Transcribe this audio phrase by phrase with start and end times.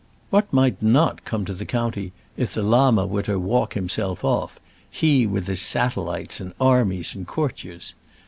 [0.31, 4.59] What might not come to the county if the Llama were to walk himself off,
[4.89, 7.93] he with his satellites and armies and courtiers?